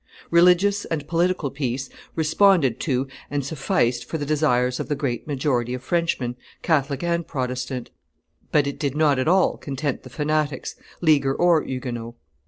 Religious 0.31 0.83
and 0.85 1.07
political 1.07 1.51
peace 1.51 1.87
responded 2.15 2.79
to 2.79 3.07
and 3.29 3.45
sufficed 3.45 4.03
for 4.03 4.17
the 4.17 4.25
desires 4.25 4.79
of 4.79 4.87
the 4.87 4.95
great 4.95 5.27
majority 5.27 5.75
of 5.75 5.83
Frenchmen, 5.83 6.35
Catholic 6.63 7.03
and 7.03 7.27
Protestant; 7.27 7.91
but 8.51 8.65
it 8.65 8.79
did 8.79 8.95
not 8.97 9.19
at 9.19 9.27
all 9.27 9.57
content 9.57 10.01
the 10.01 10.09
fanatics, 10.09 10.75
Leaguer 11.01 11.35
or 11.35 11.61
Huguenot. 11.61 12.15